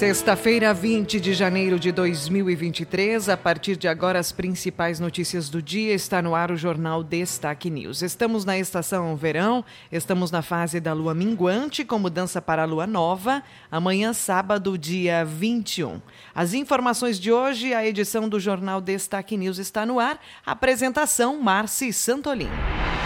[0.00, 3.28] Sexta-feira, 20 de janeiro de 2023.
[3.28, 7.68] A partir de agora, as principais notícias do dia está no ar o Jornal Destaque
[7.68, 8.00] News.
[8.00, 12.86] Estamos na estação verão, estamos na fase da lua minguante, com mudança para a lua
[12.86, 16.00] nova, amanhã, sábado, dia 21.
[16.34, 20.18] As informações de hoje, a edição do Jornal Destaque News está no ar.
[20.46, 22.48] Apresentação: Marci Santolin.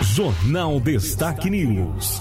[0.00, 2.20] Jornal Destaque News.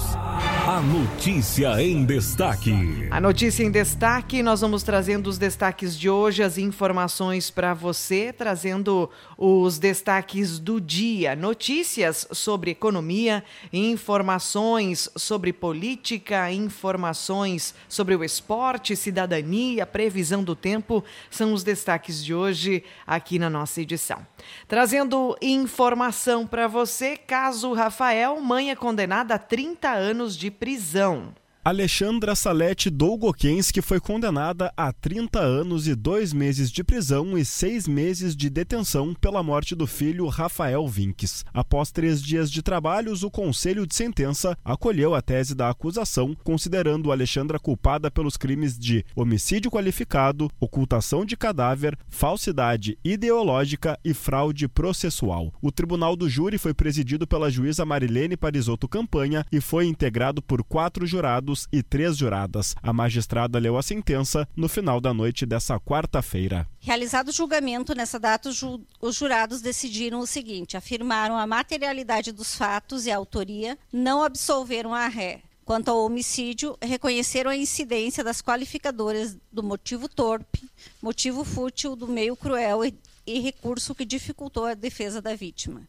[0.66, 3.10] A notícia em destaque.
[3.12, 8.32] A notícia em destaque, nós vamos trazendo os destaques de hoje, as informações para você,
[8.32, 18.96] trazendo os destaques do dia, notícias sobre economia, informações sobre política, informações sobre o esporte,
[18.96, 24.26] cidadania, previsão do tempo, são os destaques de hoje aqui na nossa edição.
[24.66, 31.34] Trazendo informação para você, caso Rafael, mãe é condenada a 30 anos de prisão.
[31.66, 37.88] Alexandra Salete Dolgokenski foi condenada a 30 anos e dois meses de prisão e seis
[37.88, 41.46] meses de detenção pela morte do filho Rafael Vinques.
[41.54, 47.14] Após três dias de trabalhos, o Conselho de Sentença acolheu a tese da acusação, considerando
[47.14, 55.54] Alexandra culpada pelos crimes de homicídio qualificado, ocultação de cadáver, falsidade ideológica e fraude processual.
[55.62, 60.62] O tribunal do júri foi presidido pela juíza Marilene Parisotto Campanha e foi integrado por
[60.62, 62.76] quatro jurados jurados e três juradas.
[62.82, 66.68] A magistrada leu a sentença no final da noite dessa quarta-feira.
[66.80, 73.06] Realizado o julgamento, nessa data, os jurados decidiram o seguinte: afirmaram a materialidade dos fatos
[73.06, 75.42] e a autoria, não absolveram a ré.
[75.66, 80.62] Quanto ao homicídio, reconheceram a incidência das qualificadoras do motivo torpe,
[81.02, 82.94] motivo fútil, do meio cruel e,
[83.26, 85.88] e recurso que dificultou a defesa da vítima.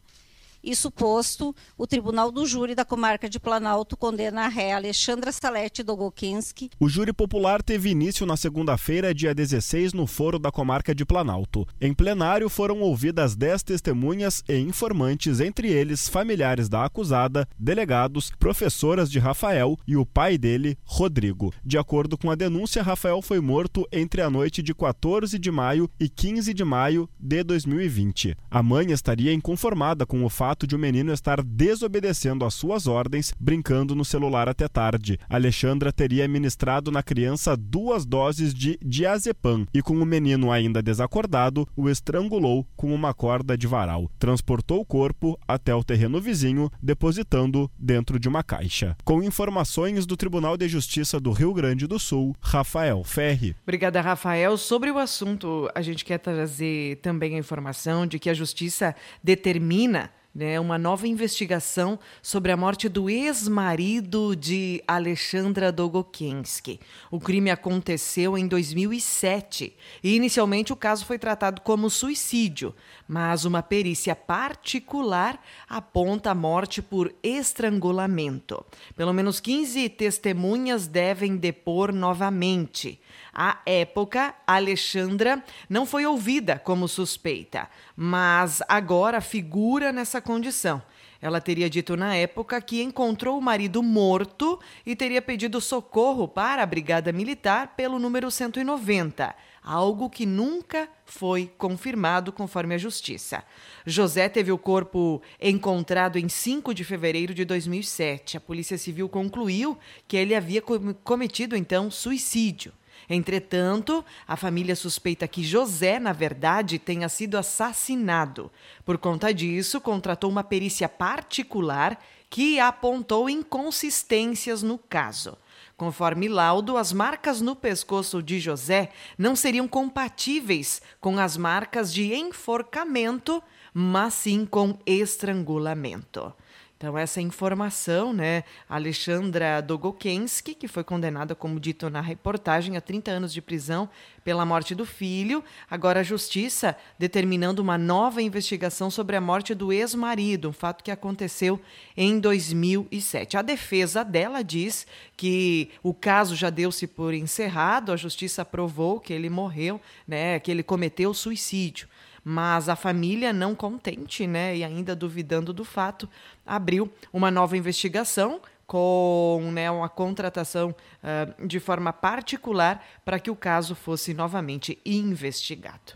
[0.65, 5.83] Isso posto, o Tribunal do Júri da Comarca de Planalto condena a ré Alexandra Salete
[5.83, 6.71] Dogokinski.
[6.79, 11.67] O júri popular teve início na segunda-feira, dia 16, no Foro da Comarca de Planalto.
[11.79, 19.11] Em plenário foram ouvidas 10 testemunhas e informantes, entre eles familiares da acusada, delegados, professoras
[19.11, 21.53] de Rafael e o pai dele, Rodrigo.
[21.63, 25.87] De acordo com a denúncia, Rafael foi morto entre a noite de 14 de maio
[25.99, 28.35] e 15 de maio de 2020.
[28.49, 32.87] A mãe estaria inconformada com o fato fato de o menino estar desobedecendo às suas
[32.87, 35.19] ordens, brincando no celular até tarde.
[35.29, 41.67] Alexandra teria ministrado na criança duas doses de diazepam e, com o menino ainda desacordado,
[41.75, 44.09] o estrangulou com uma corda de varal.
[44.17, 48.95] Transportou o corpo até o terreno vizinho, depositando dentro de uma caixa.
[49.03, 53.57] Com informações do Tribunal de Justiça do Rio Grande do Sul, Rafael Ferri.
[53.63, 54.57] Obrigada, Rafael.
[54.57, 60.09] Sobre o assunto, a gente quer trazer também a informação de que a Justiça determina
[60.35, 66.81] né, uma nova investigação sobre a morte do ex-marido de Alexandra Dogokensky.
[67.09, 72.75] O crime aconteceu em 2007 e inicialmente o caso foi tratado como suicídio,
[73.07, 78.65] mas uma perícia particular aponta a morte por estrangulamento.
[78.95, 82.99] Pelo menos 15 testemunhas devem depor novamente.
[83.33, 90.81] À época, Alexandra não foi ouvida como suspeita, mas agora figura nessa condição.
[91.21, 96.61] Ela teria dito na época que encontrou o marido morto e teria pedido socorro para
[96.61, 103.43] a Brigada Militar pelo número 190, algo que nunca foi confirmado conforme a Justiça.
[103.83, 108.37] José teve o corpo encontrado em 5 de fevereiro de 2007.
[108.37, 109.75] A Polícia Civil concluiu
[110.07, 110.61] que ele havia
[111.03, 112.71] cometido então suicídio.
[113.09, 118.51] Entretanto, a família suspeita que José, na verdade, tenha sido assassinado.
[118.83, 125.37] Por conta disso, contratou uma perícia particular que apontou inconsistências no caso.
[125.77, 132.13] Conforme laudo, as marcas no pescoço de José não seriam compatíveis com as marcas de
[132.13, 133.43] enforcamento,
[133.73, 136.33] mas sim com estrangulamento.
[136.77, 138.43] Então, essa informação, né?
[138.67, 143.89] Alexandra Dogokensky, que foi condenada, como dito na reportagem, a 30 anos de prisão
[144.25, 145.41] pela morte do filho.
[145.71, 150.91] Agora, a justiça determinando uma nova investigação sobre a morte do ex-marido, um fato que
[150.91, 151.61] aconteceu
[151.95, 153.37] em 2007.
[153.37, 154.85] A defesa dela diz
[155.15, 160.41] que o caso já deu-se por encerrado, a justiça aprovou que ele morreu, né?
[160.41, 161.87] Que ele cometeu suicídio
[162.27, 166.09] mas a família, não contente né, e ainda duvidando do fato,
[166.43, 173.35] abriu uma nova investigação com né, uma contratação uh, de forma particular para que o
[173.35, 175.93] caso fosse novamente investigado.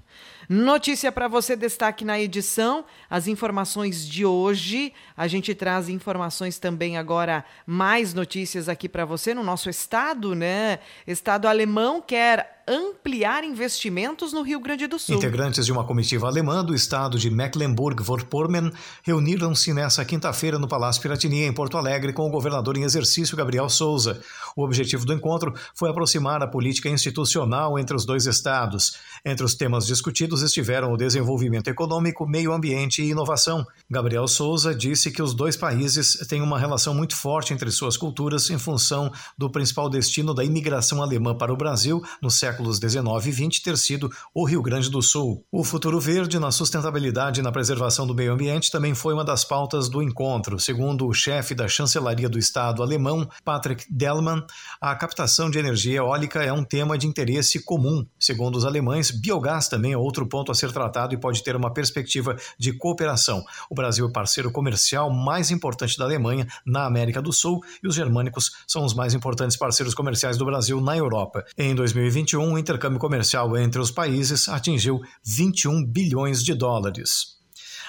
[0.48, 4.94] Notícia para você, destaque na edição, as informações de hoje.
[5.16, 10.80] A gente traz informações também agora, mais notícias aqui para você no nosso estado, né?
[11.06, 15.16] Estado alemão quer ampliar investimentos no Rio Grande do Sul.
[15.16, 18.72] Integrantes de uma comitiva alemã do estado de Mecklenburg-Vorpommern
[19.02, 23.68] reuniram-se nesta quinta-feira no Palácio Piratini, em Porto Alegre, com o governador em exercício, Gabriel
[23.70, 24.22] Souza.
[24.56, 28.98] O objetivo do encontro foi aproximar a política institucional entre os dois estados.
[29.26, 33.66] Entre os temas discutidos estiveram o desenvolvimento econômico, meio ambiente e inovação.
[33.90, 38.48] Gabriel Souza disse que os dois países têm uma relação muito forte entre suas culturas
[38.52, 43.30] em função do principal destino da imigração alemã para o Brasil no século séculos 19
[43.30, 45.46] e 20 ter sido o Rio Grande do Sul.
[45.50, 49.46] O futuro verde na sustentabilidade e na preservação do meio ambiente também foi uma das
[49.46, 50.60] pautas do encontro.
[50.60, 54.44] Segundo o chefe da chancelaria do Estado alemão, Patrick Dellmann,
[54.82, 58.06] a captação de energia eólica é um tema de interesse comum.
[58.20, 61.74] Segundo os alemães, biogás também é outro ponto a ser tratado e pode ter uma
[61.74, 63.42] perspectiva de cooperação.
[63.70, 67.96] O Brasil é parceiro comercial mais importante da Alemanha na América do Sul e os
[67.96, 71.46] germânicos são os mais importantes parceiros comerciais do Brasil na Europa.
[71.58, 77.40] Em 2021, o intercâmbio comercial entre os países atingiu 21 bilhões de dólares.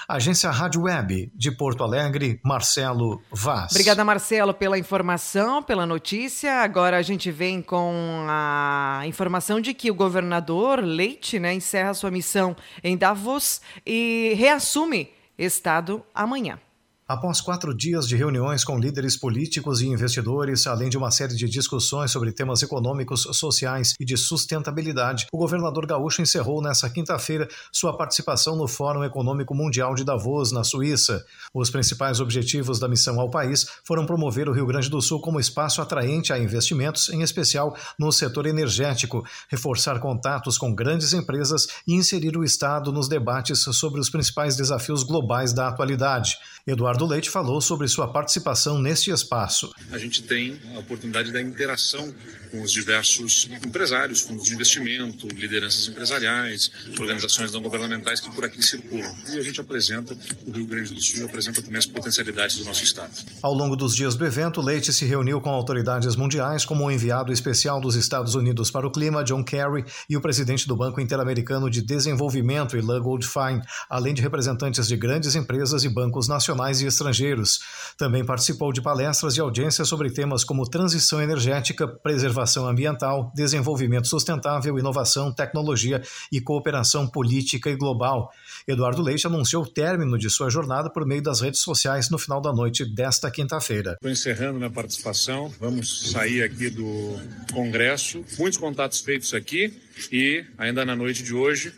[0.07, 3.71] Agência Rádio Web de Porto Alegre, Marcelo Vaz.
[3.71, 6.61] Obrigada, Marcelo, pela informação, pela notícia.
[6.61, 12.11] Agora a gente vem com a informação de que o governador Leite né, encerra sua
[12.11, 16.59] missão em Davos e reassume Estado amanhã.
[17.11, 21.45] Após quatro dias de reuniões com líderes políticos e investidores, além de uma série de
[21.45, 27.97] discussões sobre temas econômicos, sociais e de sustentabilidade, o governador gaúcho encerrou nesta quinta-feira sua
[27.97, 31.21] participação no Fórum Econômico Mundial de Davos, na Suíça.
[31.53, 35.37] Os principais objetivos da missão ao país foram promover o Rio Grande do Sul como
[35.37, 41.93] espaço atraente a investimentos, em especial no setor energético, reforçar contatos com grandes empresas e
[41.93, 46.37] inserir o Estado nos debates sobre os principais desafios globais da atualidade.
[46.65, 49.71] Eduardo Eduardo Leite falou sobre sua participação neste espaço.
[49.91, 52.13] A gente tem a oportunidade da interação
[52.51, 56.69] com os diversos empresários, fundos de investimento, lideranças empresariais,
[56.99, 59.15] organizações não governamentais que por aqui circulam.
[59.33, 60.15] E a gente apresenta,
[60.45, 63.11] o Rio Grande do Sul apresenta também as potencialidades do nosso Estado.
[63.41, 67.31] Ao longo dos dias do evento, Leite se reuniu com autoridades mundiais, como o enviado
[67.31, 71.69] especial dos Estados Unidos para o Clima, John Kerry, e o presidente do Banco Interamericano
[71.69, 77.59] de Desenvolvimento, Ilan Goldfein, além de representantes de grandes empresas e bancos nacionais e estrangeiros.
[77.97, 84.77] Também participou de palestras e audiências sobre temas como transição energética, preservação ambiental, desenvolvimento sustentável,
[84.77, 86.01] inovação, tecnologia
[86.31, 88.31] e cooperação política e global.
[88.67, 92.41] Eduardo Leite anunciou o término de sua jornada por meio das redes sociais no final
[92.41, 93.93] da noite desta quinta-feira.
[93.93, 97.19] Estou encerrando minha participação, vamos sair aqui do
[97.53, 99.73] Congresso, muitos contatos feitos aqui
[100.11, 101.73] e ainda na noite de hoje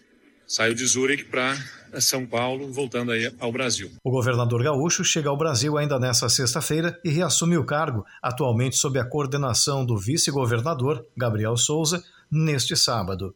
[0.54, 1.58] saio de Zurich para
[2.00, 3.90] são Paulo, voltando aí ao Brasil.
[4.04, 9.00] O governador gaúcho chega ao Brasil ainda nesta sexta-feira e reassume o cargo, atualmente sob
[9.00, 13.34] a coordenação do vice-governador Gabriel Souza, neste sábado.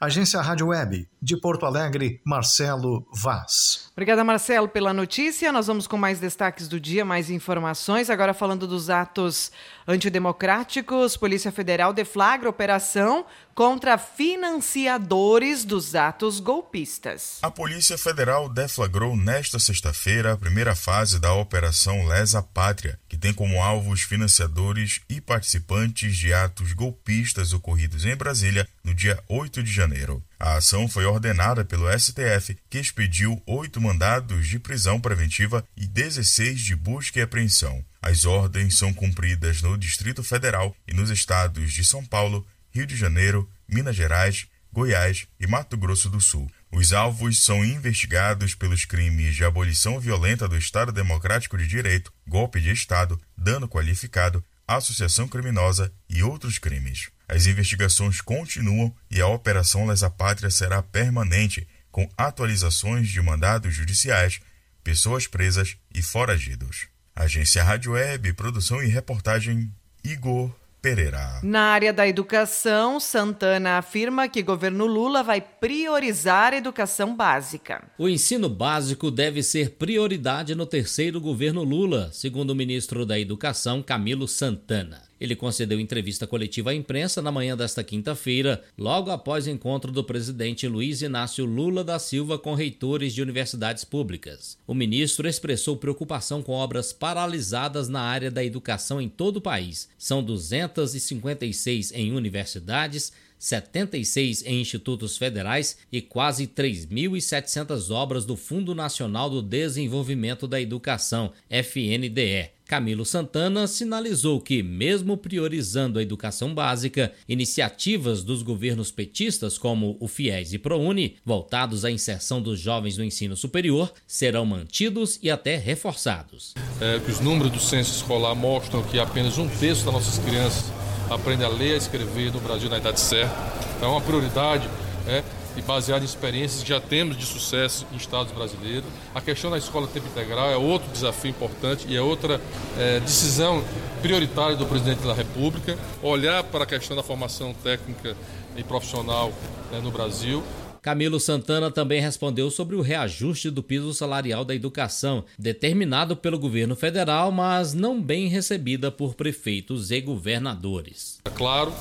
[0.00, 3.90] Agência Rádio Web, de Porto Alegre, Marcelo Vaz.
[3.92, 5.50] Obrigada, Marcelo, pela notícia.
[5.50, 8.08] Nós vamos com mais destaques do dia, mais informações.
[8.08, 9.50] Agora falando dos atos
[9.88, 13.26] antidemocráticos, Polícia Federal deflagra operação
[13.58, 17.38] contra financiadores dos atos golpistas.
[17.42, 23.34] A Polícia Federal deflagrou nesta sexta-feira a primeira fase da Operação Lesa Pátria, que tem
[23.34, 29.60] como alvo os financiadores e participantes de atos golpistas ocorridos em Brasília no dia 8
[29.60, 30.22] de janeiro.
[30.38, 36.60] A ação foi ordenada pelo STF, que expediu oito mandados de prisão preventiva e 16
[36.60, 37.84] de busca e apreensão.
[38.00, 42.46] As ordens são cumpridas no Distrito Federal e nos estados de São Paulo,
[42.78, 46.48] Rio de Janeiro, Minas Gerais, Goiás e Mato Grosso do Sul.
[46.70, 52.60] Os alvos são investigados pelos crimes de abolição violenta do Estado Democrático de Direito, golpe
[52.60, 57.10] de Estado, dano qualificado, associação criminosa e outros crimes.
[57.28, 64.38] As investigações continuam e a Operação Lesa Pátria será permanente, com atualizações de mandados judiciais,
[64.84, 66.86] pessoas presas e foragidos.
[67.16, 70.54] Agência Rádio Web, produção e reportagem Igor
[70.88, 71.38] Pereira.
[71.42, 77.84] Na área da educação, Santana afirma que governo Lula vai priorizar a educação básica.
[77.98, 83.82] O ensino básico deve ser prioridade no terceiro governo Lula, segundo o ministro da Educação,
[83.82, 85.07] Camilo Santana.
[85.20, 90.04] Ele concedeu entrevista coletiva à imprensa na manhã desta quinta-feira, logo após o encontro do
[90.04, 94.58] presidente Luiz Inácio Lula da Silva com reitores de universidades públicas.
[94.66, 99.88] O ministro expressou preocupação com obras paralisadas na área da educação em todo o país.
[99.98, 109.30] São 256 em universidades, 76 em institutos federais e quase 3.700 obras do Fundo Nacional
[109.30, 112.50] do Desenvolvimento da Educação, FNDE.
[112.68, 120.06] Camilo Santana sinalizou que, mesmo priorizando a educação básica, iniciativas dos governos petistas como o
[120.06, 125.56] FIES e ProUni, voltados à inserção dos jovens no ensino superior, serão mantidos e até
[125.56, 126.52] reforçados.
[126.78, 130.70] É, os números do censo escolar mostram que apenas um terço das nossas crianças
[131.08, 133.34] aprende a ler e a escrever no Brasil na idade certa.
[133.78, 134.68] Então, é uma prioridade
[135.06, 135.24] é,
[135.58, 138.88] e baseado em experiências que já temos de sucesso em estados brasileiros.
[139.14, 142.40] A questão da escola tempo integral é outro desafio importante e é outra
[142.78, 143.64] é, decisão
[144.00, 145.76] prioritária do presidente da República.
[146.02, 148.16] Olhar para a questão da formação técnica
[148.56, 149.32] e profissional
[149.72, 150.42] né, no Brasil
[150.80, 156.76] Camilo Santana também respondeu sobre o reajuste do piso salarial da educação, determinado pelo governo
[156.76, 161.18] federal, mas não bem recebida por prefeitos e governadores.
[161.26, 161.72] É claro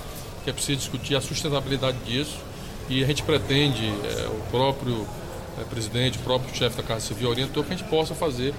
[0.44, 2.38] que é preciso discutir a sustentabilidade disso
[2.90, 5.08] e a gente pretende, é, o próprio
[5.60, 8.54] é, presidente, o próprio chefe da Casa Civil orientou que a gente possa fazer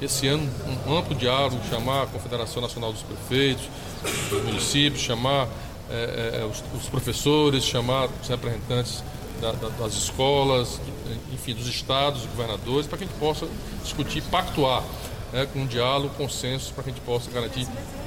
[0.00, 0.48] esse ano
[0.86, 3.64] um amplo diálogo, chamar a Confederação Nacional dos Prefeitos,
[4.28, 5.48] dos municípios, chamar
[5.90, 9.02] é, é os, os professores, chamar os representantes
[9.40, 10.80] da, da, das escolas,
[11.32, 13.46] enfim, dos estados, dos governadores, para que a gente possa
[13.82, 14.82] discutir, pactuar
[15.32, 17.66] né, com diálogo, consenso, para que a gente possa garantir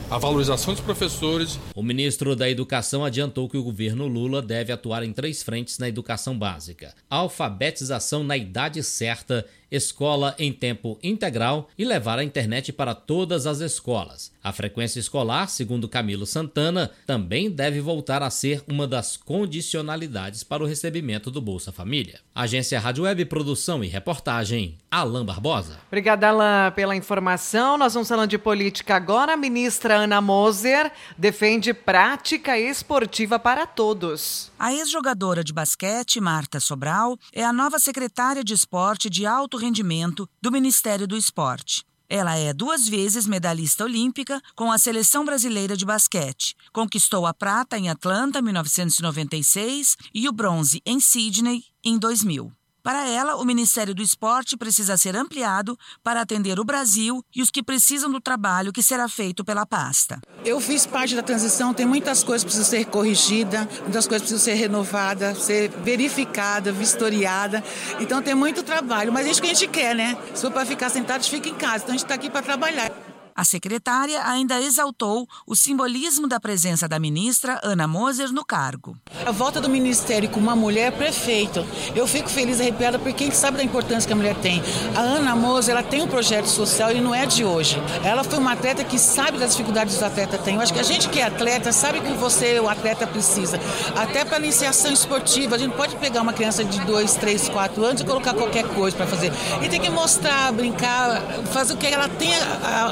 [0.09, 1.59] a valorização dos professores.
[1.73, 5.89] O ministro da Educação adiantou que o governo Lula deve atuar em três frentes na
[5.89, 12.95] educação básica: alfabetização na idade certa, escola em tempo integral e levar a internet para
[12.95, 14.31] todas as escolas.
[14.43, 20.63] A frequência escolar, segundo Camilo Santana, também deve voltar a ser uma das condicionalidades para
[20.63, 22.19] o recebimento do Bolsa Família.
[22.33, 25.79] Agência Rádio Web Produção e Reportagem, Alain Barbosa.
[25.87, 27.77] Obrigada, Alain, pela informação.
[27.77, 29.33] Nós vamos falando de política agora.
[29.33, 34.51] A ministra Ana Moser defende prática esportiva para todos.
[34.59, 40.29] A ex-jogadora de basquete, Marta Sobral, é a nova secretária de esporte de alto rendimento
[40.41, 41.83] do Ministério do Esporte.
[42.07, 46.55] Ela é duas vezes medalhista olímpica com a seleção brasileira de basquete.
[46.71, 52.51] Conquistou a prata em Atlanta, 1996, e o bronze em Sydney, em 2000.
[52.85, 57.49] Para ela, o Ministério do Esporte precisa ser ampliado para atender o Brasil e os
[57.49, 60.21] que precisam do trabalho que será feito pela pasta.
[60.45, 64.37] Eu fiz parte da transição, tem muitas coisas que precisam ser corrigidas, muitas coisas precisam
[64.37, 67.63] ser renovadas, ser verificadas, vistoriadas.
[67.99, 70.15] Então tem muito trabalho, mas é isso que a gente quer, né?
[70.35, 71.77] Se for para ficar sentado, fica em casa.
[71.77, 73.04] Então a gente está aqui para trabalhar.
[73.35, 78.95] A secretária ainda exaltou o simbolismo da presença da ministra Ana Moser no cargo.
[79.25, 83.57] A volta do ministério com uma mulher prefeito, eu fico feliz, arrepiada, porque gente sabe
[83.57, 84.63] da importância que a mulher tem.
[84.95, 87.77] A Ana Moser, ela tem um projeto social e não é de hoje.
[88.05, 90.55] Ela foi uma atleta que sabe das dificuldades que os atletas têm.
[90.55, 93.59] Eu acho que a gente que é atleta sabe que você, o atleta, precisa.
[93.97, 98.01] Até para iniciação esportiva, a gente pode pegar uma criança de 2, 3, 4 anos
[98.01, 99.33] e colocar qualquer coisa para fazer.
[99.61, 102.39] E tem que mostrar, brincar, fazer o que ela tenha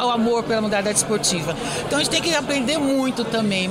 [0.05, 1.55] o amor amor pela modalidade esportiva.
[1.85, 3.69] Então a gente tem que aprender muito também.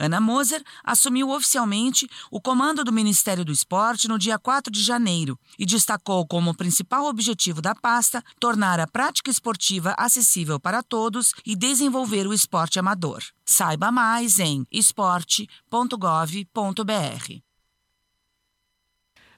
[0.00, 5.36] Ana Moser assumiu oficialmente o comando do Ministério do Esporte no dia 4 de janeiro
[5.58, 11.56] e destacou como principal objetivo da pasta tornar a prática esportiva acessível para todos e
[11.56, 13.24] desenvolver o esporte amador.
[13.44, 17.47] Saiba mais em esporte.gov.br.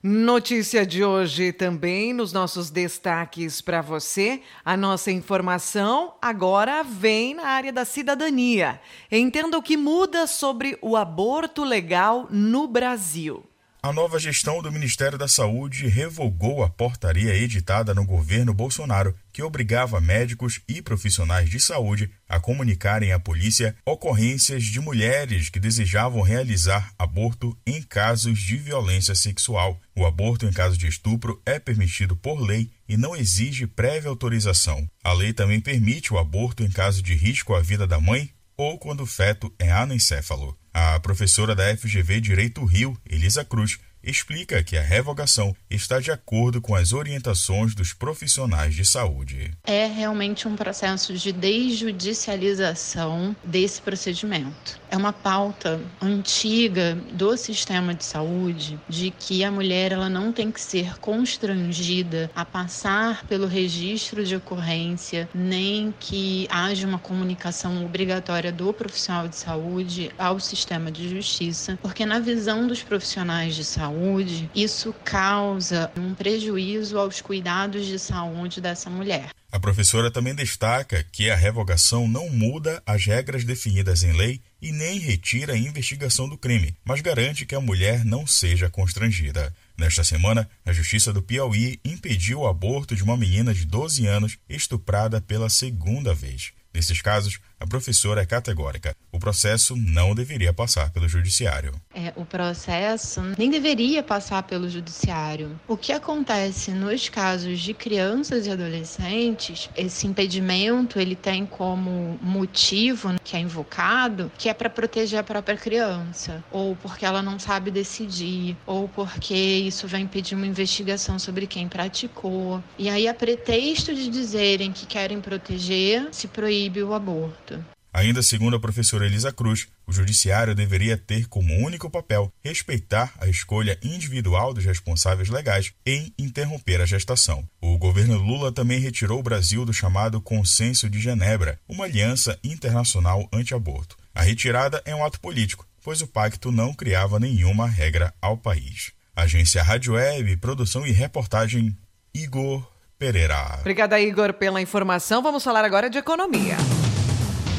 [0.03, 4.41] Notícia de hoje também nos nossos destaques para você.
[4.65, 8.81] A nossa informação agora vem na área da cidadania.
[9.13, 13.45] Entenda o que muda sobre o aborto legal no Brasil.
[13.83, 19.43] A nova gestão do Ministério da Saúde revogou a portaria editada no governo Bolsonaro que
[19.43, 26.21] obrigava médicos e profissionais de saúde a comunicarem à polícia ocorrências de mulheres que desejavam
[26.21, 29.81] realizar aborto em casos de violência sexual.
[29.97, 34.87] O aborto em caso de estupro é permitido por lei e não exige prévia autorização.
[35.03, 38.79] A lei também permite o aborto em caso de risco à vida da mãe ou
[38.79, 40.57] quando o feto é anencefalo.
[40.73, 46.61] A professora da FGV Direito Rio, Elisa Cruz, explica que a revogação está de acordo
[46.61, 49.53] com as orientações dos profissionais de saúde.
[49.65, 54.81] É realmente um processo de desjudicialização desse procedimento.
[54.91, 60.51] É uma pauta antiga do sistema de saúde de que a mulher ela não tem
[60.51, 68.51] que ser constrangida a passar pelo registro de ocorrência, nem que haja uma comunicação obrigatória
[68.51, 74.49] do profissional de saúde ao sistema de justiça, porque na visão dos profissionais de saúde,
[74.55, 79.31] isso causa um prejuízo aos cuidados de saúde dessa mulher.
[79.51, 84.71] A professora também destaca que a revogação não muda as regras definidas em lei e
[84.71, 89.53] nem retira a investigação do crime, mas garante que a mulher não seja constrangida.
[89.77, 94.39] Nesta semana, a Justiça do Piauí impediu o aborto de uma menina de 12 anos
[94.49, 96.53] estuprada pela segunda vez.
[96.73, 98.97] Nesses casos, a professora é categórica.
[99.13, 101.75] O processo não deveria passar pelo judiciário.
[101.95, 105.61] É, o processo nem deveria passar pelo judiciário.
[105.69, 113.15] O que acontece nos casos de crianças e adolescentes, esse impedimento ele tem como motivo
[113.23, 117.71] que é invocado, que é para proteger a própria criança, ou porque ela não sabe
[117.71, 122.63] decidir, ou porque isso vai impedir uma investigação sobre quem praticou.
[122.79, 127.50] E aí, a pretexto de dizerem que querem proteger, se proíbe o aborto.
[127.93, 133.27] Ainda segundo a professora Elisa Cruz, o judiciário deveria ter como único papel respeitar a
[133.27, 137.45] escolha individual dos responsáveis legais em interromper a gestação.
[137.61, 143.29] O governo Lula também retirou o Brasil do chamado Consenso de Genebra, uma aliança internacional
[143.33, 143.97] anti-aborto.
[144.15, 148.93] A retirada é um ato político, pois o pacto não criava nenhuma regra ao país.
[149.17, 151.77] Agência Rádio Web, produção e reportagem
[152.15, 152.65] Igor
[152.99, 153.57] Pereira.
[153.61, 155.23] Obrigada, Igor, pela informação.
[155.23, 156.57] Vamos falar agora de economia.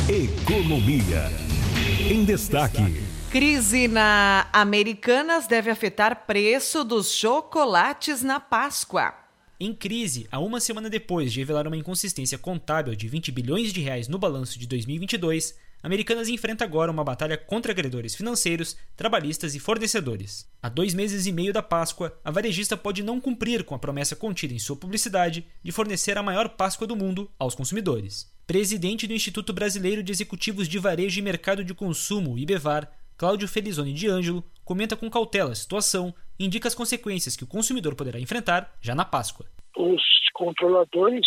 [0.09, 1.29] Economia.
[2.09, 2.81] Em destaque.
[3.29, 9.13] Crise na Americanas deve afetar preço dos chocolates na Páscoa.
[9.59, 13.79] Em crise, há uma semana depois de revelar uma inconsistência contábil de 20 bilhões de
[13.79, 19.59] reais no balanço de 2022, Americanas enfrenta agora uma batalha contra credores financeiros, trabalhistas e
[19.59, 20.47] fornecedores.
[20.61, 24.15] Há dois meses e meio da Páscoa, a varejista pode não cumprir com a promessa
[24.15, 28.31] contida em sua publicidade de fornecer a maior Páscoa do mundo aos consumidores.
[28.51, 32.85] Presidente do Instituto Brasileiro de Executivos de Varejo e Mercado de Consumo, IBEVAR,
[33.17, 37.47] Cláudio Felizoni de Ângelo, comenta com cautela a situação e indica as consequências que o
[37.47, 39.45] consumidor poderá enfrentar já na Páscoa.
[39.77, 40.01] Os
[40.33, 41.25] controladores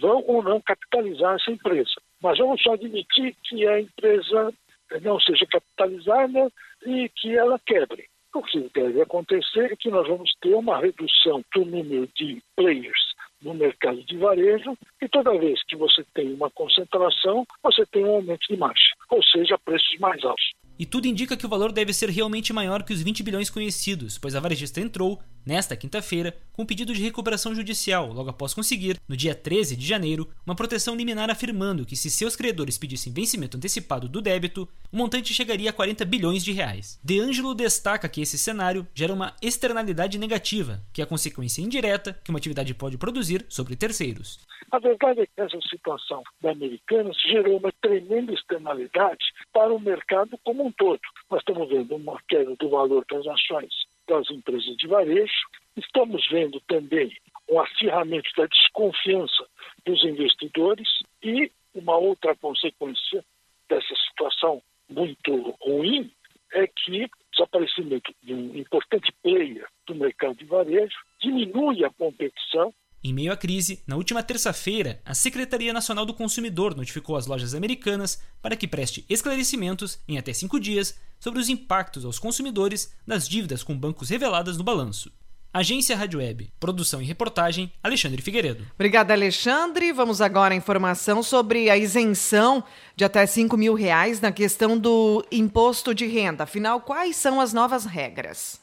[0.00, 4.52] vão ou não capitalizar essa empresa, mas vamos só admitir que a empresa
[5.00, 6.50] não seja capitalizada
[6.84, 8.08] e que ela quebre.
[8.34, 13.07] O que deve acontecer é que nós vamos ter uma redução do número de players
[13.42, 18.16] no mercado de varejo e toda vez que você tem uma concentração, você tem um
[18.16, 20.52] aumento de marcha, ou seja, preços mais altos.
[20.78, 24.16] E tudo indica que o valor deve ser realmente maior que os 20 bilhões conhecidos,
[24.16, 29.00] pois a varejista entrou, nesta quinta-feira, com um pedido de recuperação judicial, logo após conseguir,
[29.08, 33.56] no dia 13 de janeiro, uma proteção liminar afirmando que se seus credores pedissem vencimento
[33.56, 37.00] antecipado do débito, o montante chegaria a 40 bilhões de reais.
[37.02, 42.16] De Angelo destaca que esse cenário gera uma externalidade negativa, que é a consequência indireta
[42.22, 44.38] que uma atividade pode produzir sobre terceiros.
[44.70, 50.38] A verdade é que essa situação da Americanas gerou uma tremenda externalidade para o mercado
[50.44, 51.00] como um todo.
[51.30, 53.72] Nós estamos vendo uma queda do valor das ações
[54.06, 55.32] das empresas de varejo,
[55.76, 57.14] estamos vendo também
[57.50, 59.46] um acirramento da desconfiança
[59.84, 60.88] dos investidores
[61.22, 63.24] e uma outra consequência
[63.68, 66.10] dessa situação muito ruim
[66.52, 72.72] é que o desaparecimento de um importante player do mercado de varejo diminui a competição
[73.08, 77.54] em meio à crise, na última terça-feira, a Secretaria Nacional do Consumidor notificou as lojas
[77.54, 83.28] americanas para que preste esclarecimentos em até cinco dias sobre os impactos aos consumidores das
[83.28, 85.10] dívidas com bancos reveladas no balanço.
[85.52, 88.66] Agência Rádio Web, produção e reportagem, Alexandre Figueiredo.
[88.74, 89.92] Obrigada, Alexandre.
[89.92, 92.62] Vamos agora à informação sobre a isenção
[92.94, 96.44] de até 5 mil reais na questão do imposto de renda.
[96.44, 98.60] Afinal, quais são as novas regras?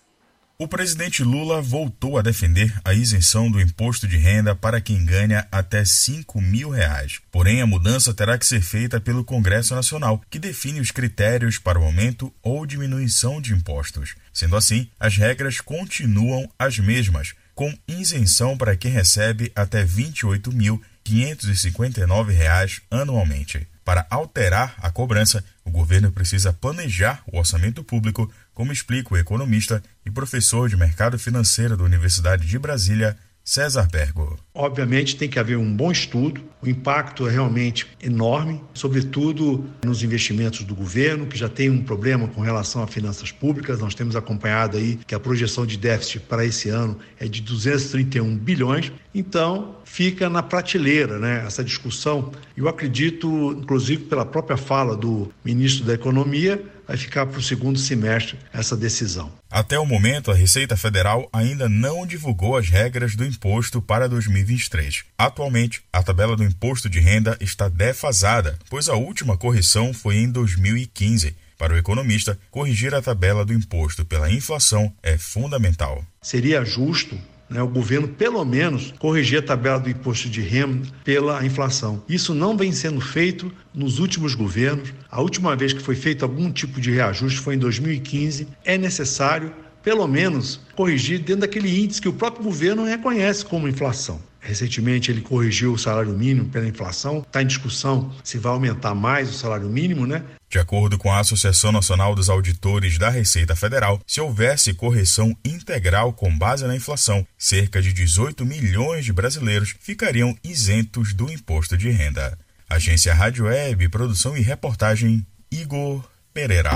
[0.58, 5.46] O presidente Lula voltou a defender a isenção do imposto de renda para quem ganha
[5.52, 7.20] até 5 mil reais.
[7.30, 11.78] Porém, a mudança terá que ser feita pelo Congresso Nacional, que define os critérios para
[11.78, 14.16] o aumento ou diminuição de impostos.
[14.32, 22.82] Sendo assim, as regras continuam as mesmas, com isenção para quem recebe até R$ 28.559
[22.90, 23.68] anualmente.
[23.84, 29.84] Para alterar a cobrança, o governo precisa planejar o orçamento público como explica o economista
[30.06, 34.40] e professor de mercado financeiro da Universidade de Brasília, César Bergo.
[34.56, 40.64] Obviamente tem que haver um bom estudo, o impacto é realmente enorme, sobretudo nos investimentos
[40.64, 43.80] do governo, que já tem um problema com relação a finanças públicas.
[43.80, 48.36] Nós temos acompanhado aí que a projeção de déficit para esse ano é de 231
[48.36, 48.92] bilhões.
[49.14, 52.32] Então, fica na prateleira, né, essa discussão.
[52.58, 57.80] Eu acredito, inclusive pela própria fala do ministro da Economia, vai ficar para o segundo
[57.80, 59.32] semestre essa decisão.
[59.50, 65.04] Até o momento, a Receita Federal ainda não divulgou as regras do imposto para 2023.
[65.18, 70.30] Atualmente, a tabela do imposto de renda está defasada, pois a última correção foi em
[70.30, 71.36] 2015.
[71.58, 76.04] Para o economista, corrigir a tabela do imposto pela inflação é fundamental.
[76.22, 77.18] Seria justo
[77.50, 82.04] né, o governo pelo menos corrigir a tabela do imposto de renda pela inflação.
[82.08, 84.94] Isso não vem sendo feito nos últimos governos.
[85.10, 88.48] A última vez que foi feito algum tipo de reajuste foi em 2015.
[88.64, 89.54] É necessário,
[89.84, 94.20] pelo menos, corrigir dentro daquele índice que o próprio governo reconhece como inflação.
[94.40, 97.24] Recentemente ele corrigiu o salário mínimo pela inflação.
[97.26, 100.24] Está em discussão se vai aumentar mais o salário mínimo, né?
[100.56, 106.14] De acordo com a Associação Nacional dos Auditores da Receita Federal, se houvesse correção integral
[106.14, 111.90] com base na inflação, cerca de 18 milhões de brasileiros ficariam isentos do imposto de
[111.90, 112.40] renda.
[112.70, 116.02] Agência Rádio Web, produção e reportagem Igor
[116.34, 116.72] Pereira.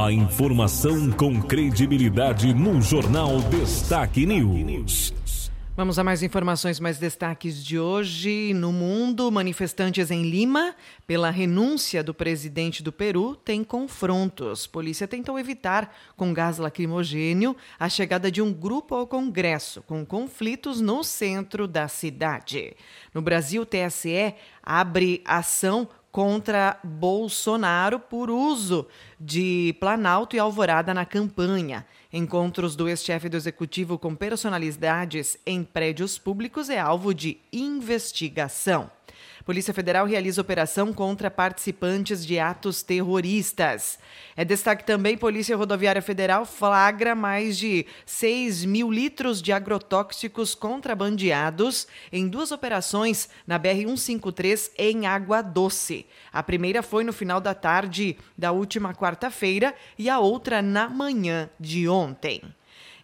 [0.00, 5.12] A informação com credibilidade no Jornal Destaque News.
[5.76, 8.54] Vamos a mais informações, mais destaques de hoje.
[8.54, 10.72] No mundo, manifestantes em Lima,
[11.04, 14.68] pela renúncia do presidente do Peru, têm confrontos.
[14.68, 20.80] Polícia tentou evitar, com gás lacrimogênio, a chegada de um grupo ao Congresso, com conflitos
[20.80, 22.76] no centro da cidade.
[23.12, 24.32] No Brasil, TSE
[24.62, 28.86] abre ação contra Bolsonaro por uso
[29.18, 31.84] de Planalto e Alvorada na campanha.
[32.12, 38.88] Encontros do ex-chefe do executivo com personalidades em prédios públicos é alvo de investigação.
[39.44, 43.98] Polícia Federal realiza operação contra participantes de atos terroristas.
[44.34, 51.86] É destaque também: Polícia Rodoviária Federal flagra mais de 6 mil litros de agrotóxicos contrabandeados
[52.10, 56.06] em duas operações na BR-153 em Água Doce.
[56.32, 61.50] A primeira foi no final da tarde da última quarta-feira e a outra na manhã
[61.60, 62.42] de ontem.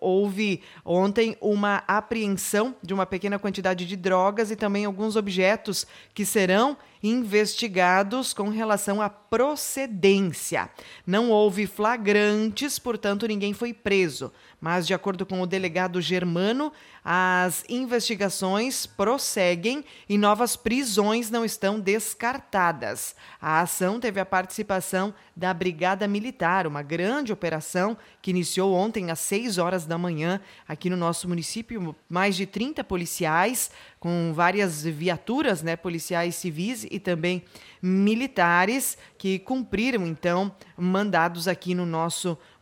[0.00, 6.24] houve ontem uma apreensão de uma pequena quantidade de drogas e também alguns objetos que
[6.24, 10.70] serão investigados com relação à procedência.
[11.06, 14.32] Não houve flagrantes, portanto, ninguém foi preso.
[14.64, 16.72] Mas, de acordo com o delegado Germano,
[17.04, 23.14] as investigações prosseguem e novas prisões não estão descartadas.
[23.38, 29.18] A ação teve a participação da Brigada Militar, uma grande operação que iniciou ontem às
[29.18, 31.94] 6 horas da manhã aqui no nosso município.
[32.08, 37.44] Mais de 30 policiais, com várias viaturas, né, policiais civis e também
[37.82, 42.53] militares que cumpriram então mandados aqui no nosso município,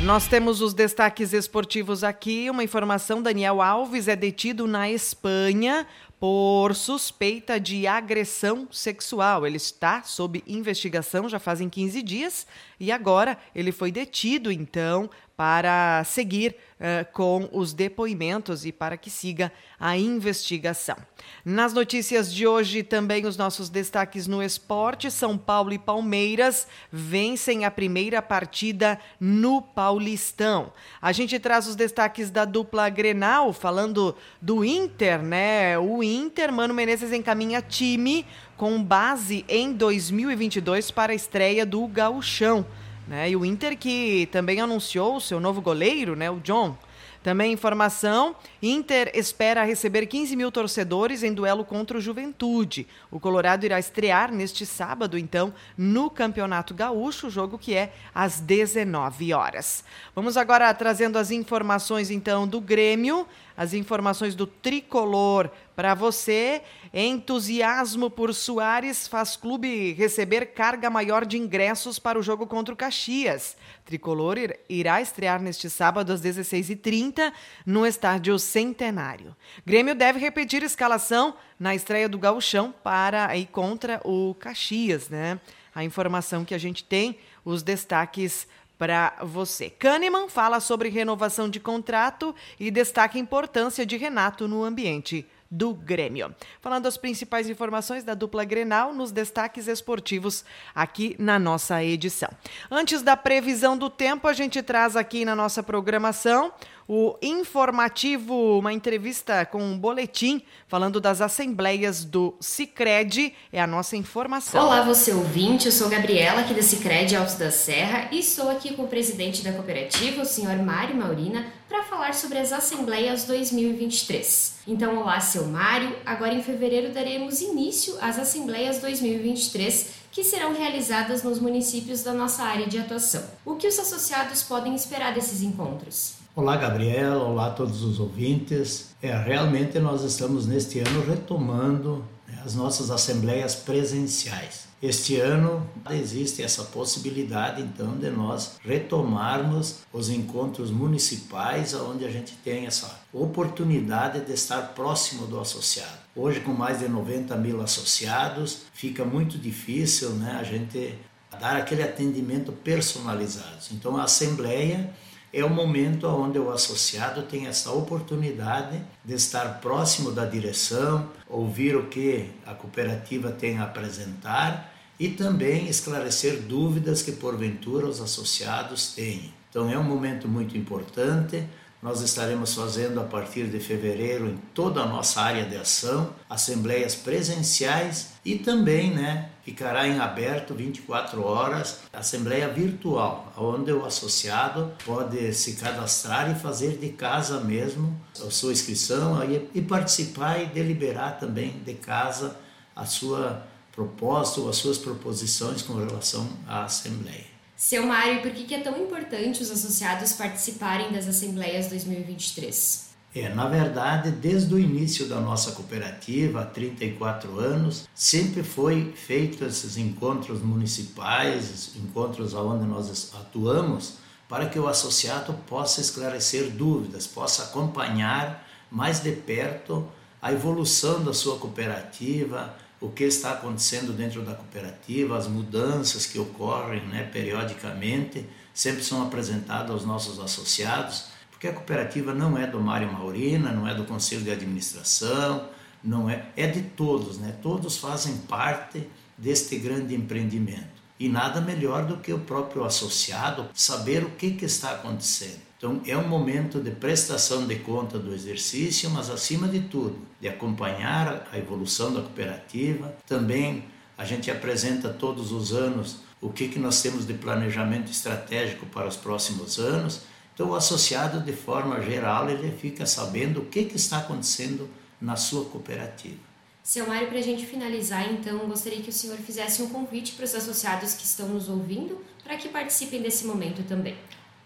[0.03, 2.49] Nós temos os destaques esportivos aqui.
[2.49, 5.85] Uma informação: Daniel Alves é detido na Espanha
[6.17, 9.45] por suspeita de agressão sexual.
[9.45, 12.47] Ele está sob investigação já fazem 15 dias
[12.79, 19.09] e agora ele foi detido, então, para seguir uh, com os depoimentos e para que
[19.09, 19.49] siga
[19.79, 20.97] a investigação.
[21.45, 27.63] Nas notícias de hoje, também os nossos destaques no esporte: São Paulo e Palmeiras vencem
[27.63, 30.73] a primeira partida no Paulistão.
[31.01, 35.79] A gente traz os destaques da dupla Grenal, falando do Inter, né?
[35.79, 38.25] O Inter, Mano Menezes encaminha time
[38.57, 42.65] com base em 2022 para a estreia do Gauchão.
[43.09, 43.31] Né?
[43.31, 46.77] E o Inter que também anunciou o seu novo goleiro, né, o John.
[47.23, 52.87] Também informação: Inter espera receber 15 mil torcedores em duelo contra o Juventude.
[53.11, 59.33] O Colorado irá estrear neste sábado, então, no Campeonato Gaúcho, jogo que é às 19
[59.33, 59.83] horas.
[60.15, 63.27] Vamos agora trazendo as informações, então, do Grêmio
[63.59, 66.61] as informações do tricolor para você.
[66.93, 72.77] Entusiasmo por Soares faz clube receber carga maior de ingressos para o jogo contra o
[72.77, 73.57] Caxias.
[73.83, 74.37] Tricolor
[74.69, 77.33] irá estrear neste sábado às 16h30
[77.65, 79.35] no estádio Centenário.
[79.65, 85.37] Grêmio deve repetir escalação na estreia do Gauchão para ir contra o Caxias, né?
[85.75, 88.47] A informação que a gente tem, os destaques
[88.79, 89.69] para você.
[89.69, 95.73] Kahneman fala sobre renovação de contrato e destaca a importância de Renato no ambiente do
[95.73, 96.33] Grêmio.
[96.61, 102.29] Falando as principais informações da dupla Grenal nos destaques esportivos aqui na nossa edição.
[102.71, 106.53] Antes da previsão do tempo, a gente traz aqui na nossa programação
[106.91, 113.95] o informativo, uma entrevista com um boletim falando das assembleias do Cicred, é a nossa
[113.95, 114.65] informação.
[114.65, 118.73] Olá, você ouvinte, eu sou Gabriela aqui da Cicred Altos da Serra e estou aqui
[118.73, 124.55] com o presidente da cooperativa, o senhor Mário Maurina, para falar sobre as assembleias 2023.
[124.67, 131.21] Então, olá, seu Mário, agora em fevereiro daremos início às assembleias 2023 que serão realizadas
[131.21, 133.23] nos municípios da nossa área de atuação.
[133.45, 136.18] O que os associados podem esperar desses encontros?
[136.35, 137.23] Olá, Gabriela.
[137.23, 138.95] Olá todos os ouvintes.
[139.01, 144.69] É, realmente nós estamos neste ano retomando né, as nossas assembleias presenciais.
[144.81, 152.33] Este ano existe essa possibilidade então de nós retomarmos os encontros municipais, onde a gente
[152.43, 155.97] tem essa oportunidade de estar próximo do associado.
[156.15, 160.95] Hoje, com mais de 90 mil associados, fica muito difícil né, a gente
[161.39, 163.57] dar aquele atendimento personalizado.
[163.71, 164.93] Então, a assembleia
[165.31, 171.75] é o momento onde o associado tem essa oportunidade de estar próximo da direção, ouvir
[171.75, 178.93] o que a cooperativa tem a apresentar e também esclarecer dúvidas que porventura os associados
[178.93, 179.33] têm.
[179.49, 181.47] Então é um momento muito importante
[181.81, 186.93] nós estaremos fazendo a partir de fevereiro em toda a nossa área de ação, assembleias
[186.93, 195.33] presenciais e também, né, ficará em aberto 24 horas assembleia virtual, onde o associado pode
[195.33, 199.19] se cadastrar e fazer de casa mesmo a sua inscrição
[199.53, 202.37] e participar e deliberar também de casa
[202.75, 207.25] a sua proposta ou as suas proposições com relação à assembleia.
[207.57, 212.88] Seu Mário, por que é tão importante os associados participarem das Assembleias 2023?
[213.13, 219.43] É, na verdade, desde o início da nossa cooperativa, há 34 anos, sempre foi feito
[219.43, 223.95] esses encontros municipais, encontros onde nós atuamos,
[224.27, 229.87] para que o associado possa esclarecer dúvidas, possa acompanhar mais de perto
[230.21, 236.19] a evolução da sua cooperativa, o que está acontecendo dentro da cooperativa, as mudanças que
[236.19, 241.05] ocorrem né, periodicamente, sempre são apresentadas aos nossos associados,
[241.39, 245.47] porque a cooperativa não é do Mário Maurina, não é do Conselho de Administração,
[245.81, 247.33] não é, é de todos, né?
[247.41, 248.85] Todos fazem parte
[249.17, 250.67] deste grande empreendimento.
[250.99, 255.39] E nada melhor do que o próprio associado saber o que, que está acontecendo.
[255.57, 260.27] Então, é um momento de prestação de conta do exercício, mas acima de tudo, de
[260.27, 262.93] acompanhar a evolução da cooperativa.
[263.07, 263.63] Também
[263.97, 268.89] a gente apresenta todos os anos o que, que nós temos de planejamento estratégico para
[268.89, 270.01] os próximos anos.
[270.39, 274.69] Então, o associado, de forma geral, ele fica sabendo o que, que está acontecendo
[275.01, 276.15] na sua cooperativa.
[276.63, 280.23] Seu Mário, para a gente finalizar, então, gostaria que o senhor fizesse um convite para
[280.23, 283.97] os associados que estão nos ouvindo para que participem desse momento também.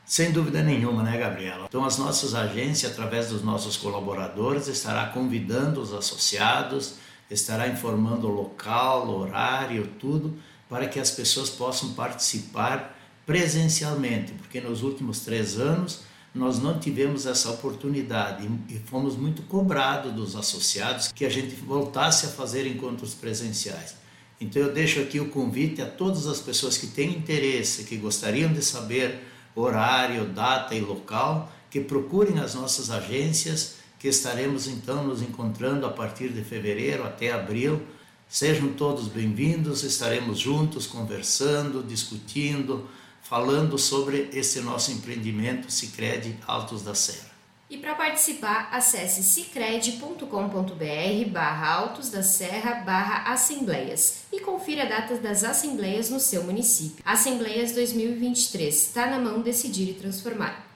[0.03, 1.67] Sem dúvida nenhuma, né, Gabriela?
[1.69, 6.95] Então, as nossas agências, através dos nossos colaboradores, estará convidando os associados,
[7.29, 14.59] estará informando o local, o horário, tudo, para que as pessoas possam participar presencialmente, porque
[14.59, 16.01] nos últimos três anos
[16.33, 22.25] nós não tivemos essa oportunidade e fomos muito cobrados dos associados que a gente voltasse
[22.25, 23.95] a fazer encontros presenciais.
[24.41, 28.51] Então eu deixo aqui o convite a todas as pessoas que têm interesse, que gostariam
[28.51, 29.21] de saber
[29.55, 35.89] horário, data e local, que procurem as nossas agências, que estaremos então nos encontrando a
[35.89, 37.81] partir de fevereiro até abril.
[38.27, 42.88] Sejam todos bem-vindos, estaremos juntos conversando, discutindo,
[43.23, 47.31] falando sobre esse nosso empreendimento Sicredi Altos da Serra.
[47.69, 55.15] E para participar, acesse cicred.com.br barra Altos da Serra barra Assembleias e confira a data
[55.15, 57.03] das assembleias no seu município.
[57.03, 58.75] Assembleias 2023.
[58.75, 60.67] Está na mão decidir e transformar.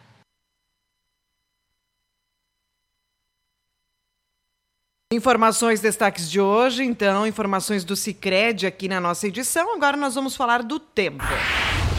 [5.14, 9.76] Informações, destaques de hoje, então, informações do Cicred aqui na nossa edição.
[9.76, 11.24] Agora nós vamos falar do tempo.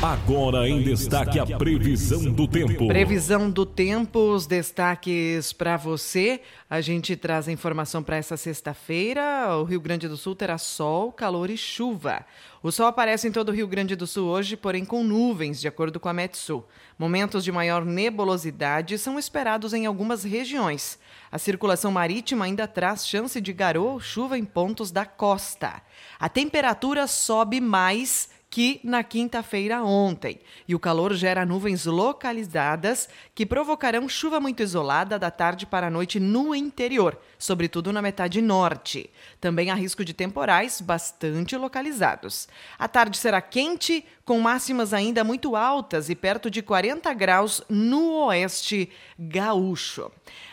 [0.00, 2.86] Agora em destaque a previsão do tempo.
[2.86, 6.40] Previsão do tempo, os destaques para você.
[6.70, 9.56] A gente traz a informação para essa sexta-feira.
[9.56, 12.24] O Rio Grande do Sul terá sol, calor e chuva.
[12.62, 15.66] O sol aparece em todo o Rio Grande do Sul hoje, porém com nuvens, de
[15.66, 16.64] acordo com a Metsul.
[16.96, 20.96] Momentos de maior nebulosidade são esperados em algumas regiões.
[21.30, 25.82] A circulação marítima ainda traz chance de garoa ou chuva em pontos da costa.
[26.20, 30.40] A temperatura sobe mais que na quinta-feira ontem.
[30.66, 35.90] E o calor gera nuvens localizadas que provocarão chuva muito isolada da tarde para a
[35.90, 39.10] noite no interior, sobretudo na metade norte.
[39.40, 42.48] Também há risco de temporais bastante localizados.
[42.78, 48.26] A tarde será quente, com máximas ainda muito altas e perto de 40 graus no
[48.26, 50.10] oeste gaúcho.